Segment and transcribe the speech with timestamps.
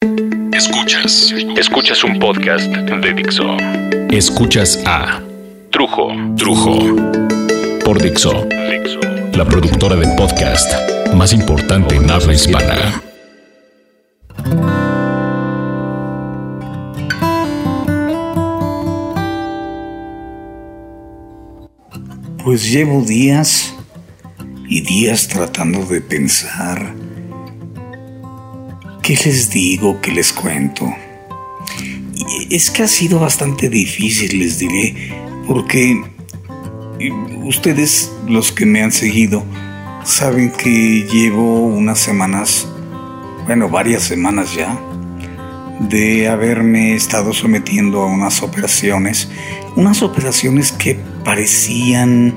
[0.00, 1.34] Escuchas.
[1.56, 3.56] Escuchas un podcast de Dixo.
[4.10, 5.20] Escuchas a
[5.70, 6.12] Trujo.
[6.36, 6.78] Trujo.
[7.84, 8.46] Por Dixo.
[8.70, 9.00] Dixo.
[9.36, 10.72] La productora de podcast
[11.14, 13.02] más importante en habla hispana.
[22.44, 23.74] Pues llevo días
[24.68, 26.94] y días tratando de pensar
[29.02, 30.92] qué les digo, qué les cuento.
[32.50, 35.12] Es que ha sido bastante difícil, les diré,
[35.46, 36.02] porque
[37.44, 39.44] ustedes, los que me han seguido,
[40.04, 42.68] saben que llevo unas semanas,
[43.46, 44.78] bueno, varias semanas ya,
[45.80, 49.28] de haberme estado sometiendo a unas operaciones,
[49.76, 52.34] unas operaciones que parecían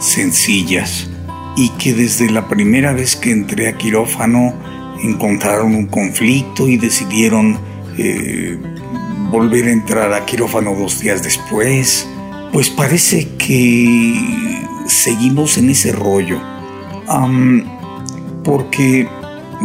[0.00, 1.08] sencillas
[1.56, 4.54] y que desde la primera vez que entré a quirófano
[5.02, 7.58] encontraron un conflicto y decidieron
[7.98, 8.58] eh,
[9.30, 12.08] volver a entrar a quirófano dos días después.
[12.52, 16.40] Pues parece que seguimos en ese rollo.
[18.44, 19.08] porque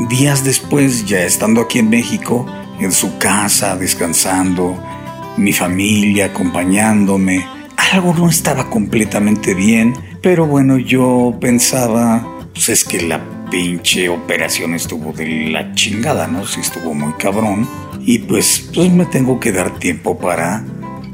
[0.09, 2.45] días después, ya estando aquí en México,
[2.79, 4.77] en su casa, descansando,
[5.37, 7.45] mi familia acompañándome,
[7.91, 14.73] algo no estaba completamente bien, pero bueno, yo pensaba, pues es que la pinche operación
[14.73, 16.45] estuvo de la chingada, ¿no?
[16.45, 17.67] Sí estuvo muy cabrón.
[18.01, 20.63] Y pues, pues me tengo que dar tiempo para,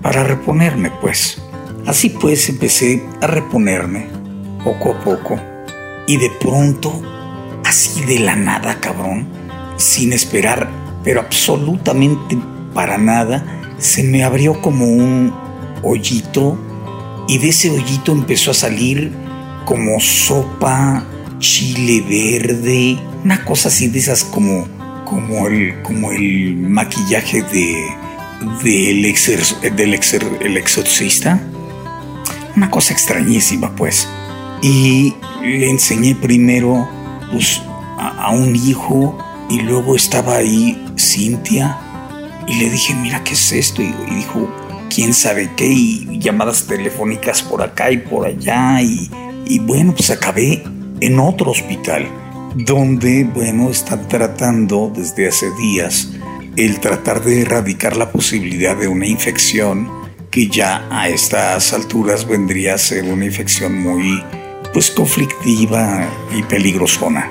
[0.01, 1.41] para reponerme, pues.
[1.85, 4.07] Así pues empecé a reponerme,
[4.63, 5.39] poco a poco.
[6.07, 7.01] Y de pronto,
[7.65, 9.27] así de la nada, cabrón,
[9.77, 10.69] sin esperar,
[11.03, 12.37] pero absolutamente
[12.73, 13.43] para nada,
[13.77, 15.33] se me abrió como un
[15.83, 16.57] hoyito
[17.27, 19.11] y de ese hoyito empezó a salir
[19.65, 21.05] como sopa,
[21.44, 24.66] chile verde, una cosa así de esas como,
[25.03, 27.85] como, el, como el maquillaje de,
[28.63, 30.00] del, del
[30.39, 31.41] el exorcista.
[32.55, 34.07] Una cosa extrañísima pues.
[34.62, 35.13] Y
[35.44, 36.88] le enseñé primero
[37.29, 37.62] pues,
[38.00, 39.17] a, un hijo
[39.50, 41.78] y luego estaba ahí Cintia
[42.47, 43.81] y le dije, mira, ¿qué es esto?
[43.81, 44.50] Y, dijo,
[44.90, 49.09] quién sabe qué, y llamadas telefónicas por acá y por allá, y,
[49.46, 50.63] y bueno, pues acabé
[51.01, 52.07] en otro hospital,
[52.55, 56.09] donde, bueno, están tratando desde hace días
[56.55, 59.89] el tratar de erradicar la posibilidad de una infección
[60.29, 64.23] que ya a estas alturas vendría a ser una infección muy,
[64.71, 67.29] pues, conflictiva y peligrosona.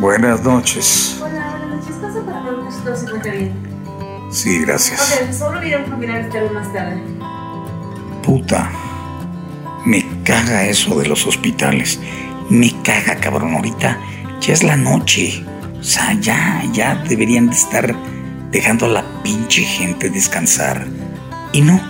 [0.00, 1.18] Buenas noches.
[1.22, 1.96] Hola, buenas noches.
[1.96, 3.72] Pasa para preguntar si todo se encuentra bien.
[4.32, 5.20] Sí, gracias.
[5.22, 7.00] Ok, solo iré a un familiar externo más tarde.
[8.22, 8.70] Puta.
[9.84, 12.00] Me caga eso de los hospitales.
[12.48, 13.54] Me caga, cabrón.
[13.54, 13.98] Ahorita
[14.40, 15.44] ya es la noche.
[15.80, 17.96] O sea, ya, ya deberían de estar
[18.50, 20.86] dejando a la pinche gente descansar.
[21.52, 21.80] Y no.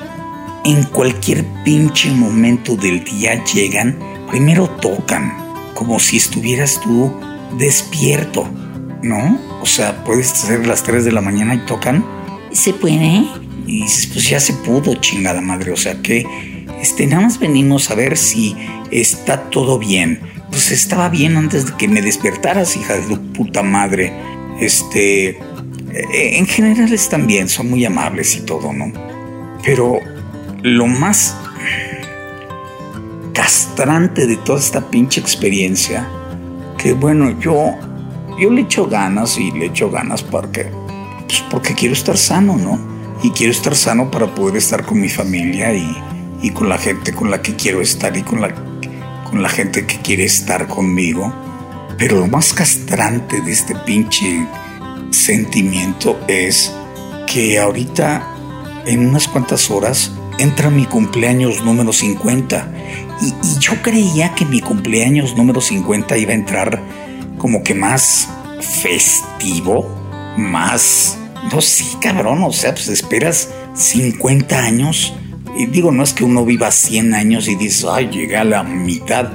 [0.64, 3.98] En cualquier pinche momento del día llegan,
[4.30, 5.34] primero tocan,
[5.74, 7.12] como si estuvieras tú
[7.58, 8.48] despierto,
[9.02, 9.38] ¿no?
[9.60, 12.04] O sea, puedes ser las 3 de la mañana y tocan.
[12.52, 13.26] ¿Se puede?
[13.66, 15.72] Y dices, pues ya se pudo, chingada madre.
[15.72, 16.24] O sea que,
[16.82, 18.56] este, nada más venimos a ver si
[18.90, 20.18] está todo bien.
[20.50, 24.12] Pues estaba bien antes de que me despertaras, hija de tu puta madre.
[24.60, 28.92] Este, eh, en general están bien, son muy amables y todo, ¿no?
[29.64, 30.00] Pero
[30.62, 31.36] lo más
[33.32, 36.08] castrante de toda esta pinche experiencia
[36.78, 37.76] que bueno, yo,
[38.40, 40.66] yo le echo ganas y le echo ganas porque,
[41.28, 42.76] pues porque quiero estar sano, ¿no?
[43.22, 45.96] Y quiero estar sano para poder estar con mi familia y,
[46.42, 48.54] y con la gente con la que quiero estar y con la,
[49.30, 51.32] con la gente que quiere estar conmigo.
[51.96, 54.46] Pero lo más castrante de este pinche
[55.10, 56.72] sentimiento es
[57.32, 62.72] que ahorita, en unas cuantas horas, entra mi cumpleaños número 50
[63.20, 66.82] y, y, yo creía que mi cumpleaños número 50 iba a entrar
[67.38, 68.28] como que más
[68.60, 69.88] festivo,
[70.36, 71.18] más...
[71.52, 75.12] No sé, cabrón, o sea, pues esperas 50 años.
[75.56, 78.62] Y digo, no es que uno viva 100 años y dices, ay, llegué a la
[78.62, 79.30] mitad,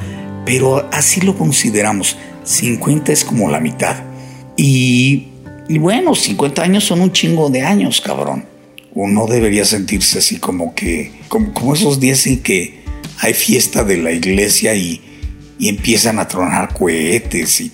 [0.45, 2.17] pero así lo consideramos.
[2.43, 4.03] 50 es como la mitad.
[4.55, 5.27] Y,
[5.69, 8.45] y bueno, 50 años son un chingo de años, cabrón.
[8.93, 12.81] Uno debería sentirse así como que, como, como esos días en que
[13.19, 15.01] hay fiesta de la iglesia y,
[15.59, 17.71] y empiezan a tronar cohetes y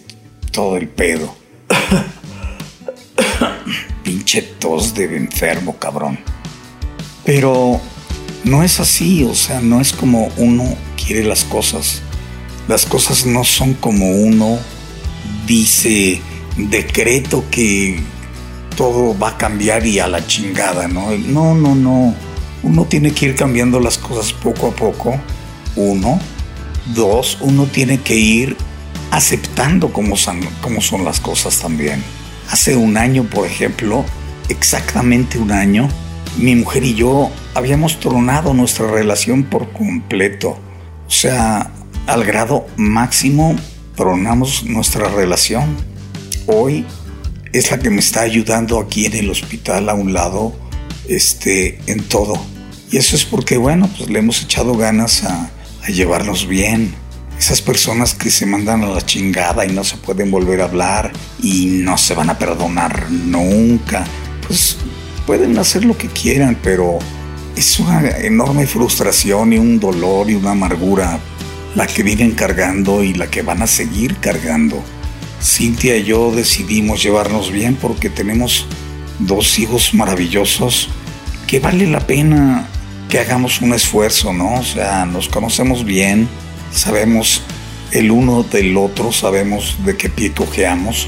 [0.52, 1.34] todo el pedo.
[4.04, 6.20] Pinche tos de enfermo, cabrón.
[7.24, 7.80] Pero
[8.44, 12.02] no es así, o sea, no es como uno quiere las cosas.
[12.68, 14.58] Las cosas no son como uno
[15.46, 16.22] dice
[16.58, 18.00] decreto que
[18.76, 21.12] todo va a cambiar y a la chingada, ¿no?
[21.18, 22.16] No, no, no.
[22.64, 25.20] Uno tiene que ir cambiando las cosas poco a poco.
[25.76, 26.20] Uno.
[26.94, 28.58] Dos, uno tiene que ir
[29.12, 32.04] aceptando cómo son, cómo son las cosas también.
[32.50, 34.04] Hace un año, por ejemplo,
[34.50, 35.88] exactamente un año,
[36.38, 40.58] mi mujer y yo habíamos tronado nuestra relación por completo.
[41.08, 41.72] O sea,
[42.08, 43.56] al grado máximo
[43.96, 45.76] tronamos nuestra relación.
[46.48, 46.86] Hoy
[47.52, 50.54] es la que me está ayudando aquí en el hospital a un lado,
[51.08, 52.34] este, en todo.
[52.92, 55.52] Y eso es porque, bueno, pues le hemos echado ganas a,
[55.84, 56.96] a llevarnos bien.
[57.38, 61.12] Esas personas que se mandan a la chingada y no se pueden volver a hablar
[61.42, 64.06] y no se van a perdonar nunca,
[64.48, 64.78] pues
[65.26, 67.00] pueden hacer lo que quieran, pero
[67.56, 71.20] es una enorme frustración y un dolor y una amargura
[71.76, 74.84] la que vienen cargando y la que van a seguir cargando.
[75.42, 78.66] Cintia y yo decidimos llevarnos bien porque tenemos
[79.20, 80.90] dos hijos maravillosos
[81.48, 82.68] que vale la pena
[83.10, 84.56] que hagamos un esfuerzo, ¿no?
[84.56, 86.28] O sea, nos conocemos bien,
[86.72, 87.44] sabemos
[87.92, 91.08] el uno del otro, sabemos de qué pie cojeamos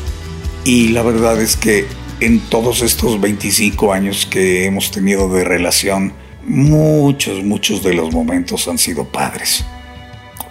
[0.63, 1.87] y la verdad es que
[2.19, 6.13] en todos estos 25 años que hemos tenido de relación,
[6.45, 9.65] muchos, muchos de los momentos han sido padres.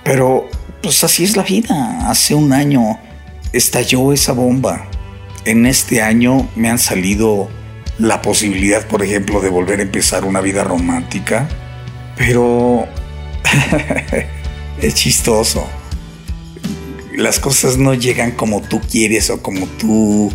[0.02, 0.48] Pero
[0.82, 2.10] pues así es la vida.
[2.10, 2.98] Hace un año
[3.52, 4.86] estalló esa bomba.
[5.44, 7.48] En este año me han salido
[7.98, 11.48] la posibilidad, por ejemplo, de volver a empezar una vida romántica,
[12.16, 12.86] pero
[14.82, 15.66] es chistoso.
[17.16, 20.32] Las cosas no llegan como tú quieres o como tú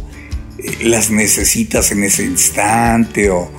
[0.82, 3.50] las necesitas en ese instante o,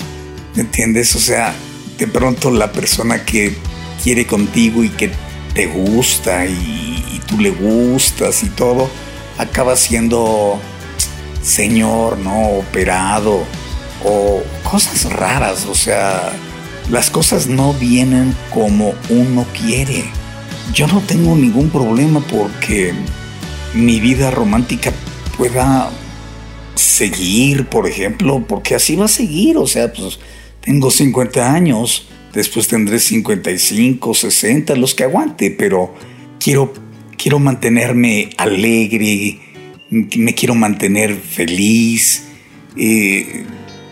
[0.56, 1.14] ¿entiendes?
[1.14, 1.54] O sea,
[1.98, 3.54] de pronto la persona que
[4.02, 5.10] quiere contigo y que
[5.54, 8.90] te gusta y, y tú le gustas y todo,
[9.38, 10.60] acaba siendo
[11.42, 12.58] señor, ¿no?
[12.58, 13.44] Operado
[14.04, 16.32] o cosas raras, o sea,
[16.90, 20.04] las cosas no vienen como uno quiere.
[20.72, 22.94] Yo no tengo ningún problema porque
[23.74, 24.92] mi vida romántica
[25.36, 25.90] pueda
[26.80, 30.18] seguir, por ejemplo, porque así va a seguir, o sea, pues
[30.60, 35.94] tengo 50 años, después tendré 55, 60, los que aguante, pero
[36.38, 36.72] quiero
[37.20, 39.38] quiero mantenerme alegre,
[39.90, 42.24] me quiero mantener feliz.
[42.76, 43.44] Eh,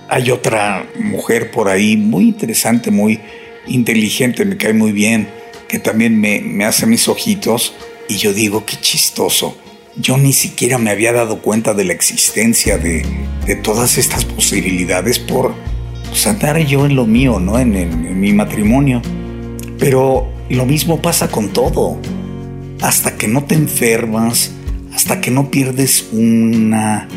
[0.08, 3.20] hay otra mujer por ahí muy interesante, muy
[3.66, 5.28] inteligente, me cae muy bien,
[5.68, 7.74] que también me, hace mis ojitos
[8.08, 9.58] y yo digo, qué chistoso.
[10.00, 13.04] Yo ni siquiera me había dado cuenta de la existencia de,
[13.62, 15.54] todas estas posibilidades por
[16.08, 17.58] pues, andar yo en lo mío, ¿no?
[17.58, 19.02] en mi matrimonio.
[19.78, 21.98] Pero lo mismo pasa con todo
[22.80, 24.52] hasta que no te enfermas,
[24.94, 27.08] hasta que no pierdes una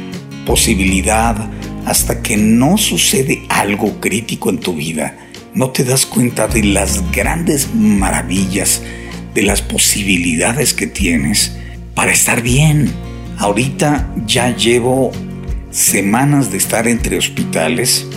[0.45, 1.49] posibilidad,
[1.85, 5.17] hasta que no sucede algo crítico en tu vida,
[5.53, 8.81] no te das cuenta de las grandes maravillas,
[9.33, 11.57] de las posibilidades que tienes
[11.95, 12.91] para estar bien.
[13.37, 15.11] Ahorita ya llevo
[15.71, 18.07] semanas de estar entre hospitales,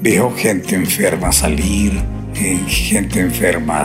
[0.00, 1.92] veo gente enferma salir,
[2.34, 3.84] eh, gente enferma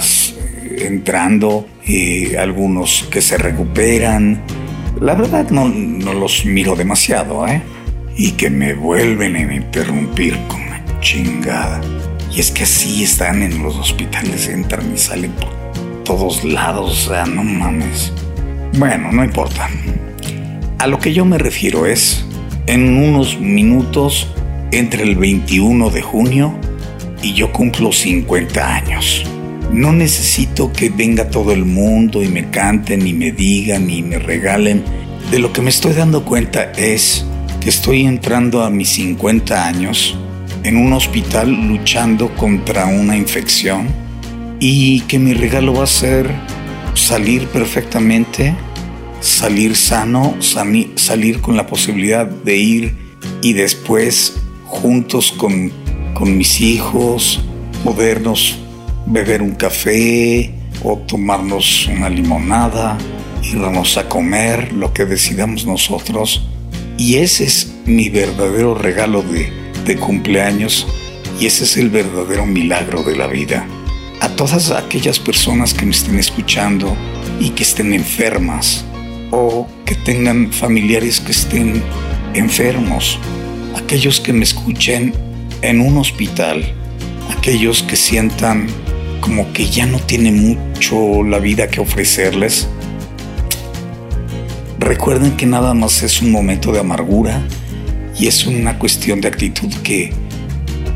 [0.77, 4.41] entrando, y algunos que se recuperan.
[5.01, 7.61] La verdad no, no los miro demasiado, ¿eh?
[8.15, 11.81] Y que me vuelven a interrumpir con una chingada.
[12.31, 15.49] Y es que así están en los hospitales, entran y salen por
[16.03, 18.13] todos lados, o sea, no mames.
[18.77, 19.69] Bueno, no importa.
[20.77, 22.23] A lo que yo me refiero es,
[22.67, 24.27] en unos minutos,
[24.71, 26.53] entre el 21 de junio
[27.21, 29.25] y yo cumplo 50 años.
[29.71, 34.19] No necesito que venga todo el mundo y me canten y me digan y me
[34.19, 34.83] regalen.
[35.31, 37.25] De lo que me estoy dando cuenta es
[37.59, 40.17] que estoy entrando a mis 50 años
[40.63, 43.87] en un hospital luchando contra una infección
[44.59, 46.31] y que mi regalo va a ser
[46.99, 48.55] salir perfectamente,
[49.21, 52.95] salir sano, salir con la posibilidad de ir
[53.41, 55.71] y después juntos con,
[56.13, 57.41] con mis hijos,
[57.83, 58.59] podernos
[59.07, 60.53] beber un café
[60.83, 62.97] o tomarnos una limonada,
[63.43, 66.47] irnos a comer, lo que decidamos nosotros.
[66.97, 69.51] Y ese es mi verdadero regalo de,
[69.85, 70.85] de cumpleaños
[71.39, 73.65] y ese es el verdadero milagro de la vida.
[74.21, 76.95] A todas aquellas personas que me estén escuchando
[77.39, 78.83] y que estén enfermas
[79.31, 81.81] o que tengan familiares que estén
[82.33, 83.17] enfermos,
[83.77, 85.13] aquellos que me escuchen
[85.61, 86.63] en un hospital,
[87.35, 88.67] aquellos que sientan
[89.21, 92.67] como que ya no tiene mucho la vida que ofrecerles,
[94.79, 97.41] recuerden que nada más es un momento de amargura
[98.17, 100.11] y es una cuestión de actitud que,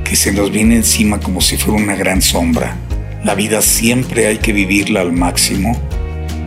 [0.03, 2.77] que se nos viene encima como si fuera una gran sombra.
[3.24, 5.80] La vida siempre hay que vivirla al máximo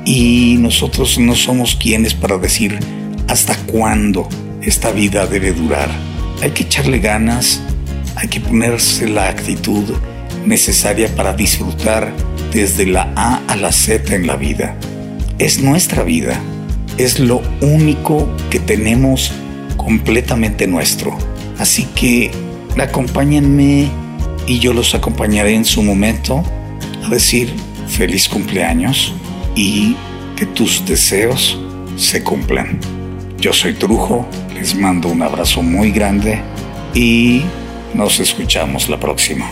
[0.04, 2.78] y nosotros no somos quienes para decir
[3.28, 4.28] hasta cuándo
[4.60, 5.88] esta vida debe durar.
[6.42, 7.62] Hay que echarle ganas,
[8.14, 9.84] hay que ponerse la actitud
[10.44, 12.12] necesaria para disfrutar
[12.52, 14.76] desde la A a la Z en la vida.
[15.38, 16.38] Es nuestra vida,
[16.98, 19.32] es lo único que tenemos
[19.78, 21.16] completamente nuestro.
[21.58, 22.30] Así que
[22.78, 23.88] acompáñenme
[24.46, 26.44] y yo los acompañaré en su momento
[27.08, 27.52] decir
[27.88, 29.12] feliz cumpleaños
[29.54, 29.96] y
[30.36, 31.58] que tus deseos
[31.96, 32.78] se cumplan.
[33.38, 36.40] Yo soy Trujo, les mando un abrazo muy grande
[36.94, 37.42] y
[37.94, 39.46] nos escuchamos la próxima.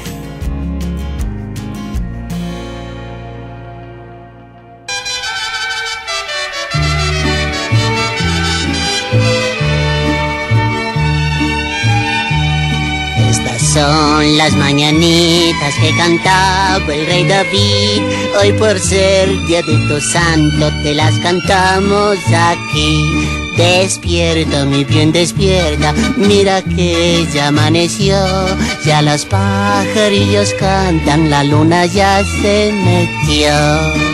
[13.75, 18.03] Son las mañanitas que cantaba el rey David.
[18.41, 23.05] Hoy por ser día de tu santo te las cantamos aquí.
[23.57, 25.93] Despierta, mi bien, despierta.
[26.17, 28.17] Mira que ya amaneció.
[28.85, 34.14] Ya los pajarillos cantan, la luna ya se metió.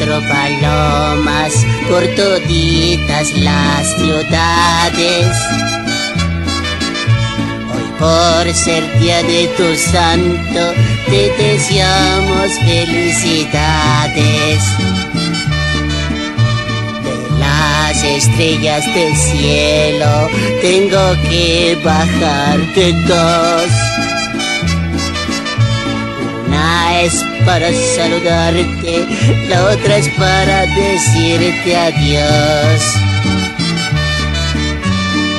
[0.00, 1.52] Cuatro palomas
[1.88, 5.26] por toditas las ciudades.
[7.74, 10.74] Hoy por ser día de tu santo
[11.06, 14.62] te deseamos felicidades.
[17.04, 20.30] De las estrellas del cielo
[20.62, 23.89] tengo que bajarte dos.
[26.50, 27.14] Una es
[27.46, 29.06] para saludarte,
[29.48, 32.82] la otra es para decirte adiós.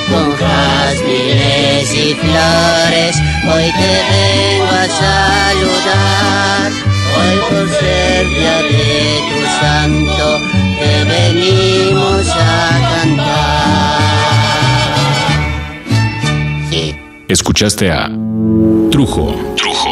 [0.08, 3.16] Con jazmines y flores,
[3.52, 6.72] hoy te vengo a saludar.
[7.18, 10.26] Hoy por ser día de tu santo,
[10.80, 12.40] te venimos a
[12.94, 14.00] cantar.
[16.70, 16.96] Sí.
[17.28, 18.08] Escuchaste a
[18.90, 19.36] Trujo.
[19.56, 19.91] Trujo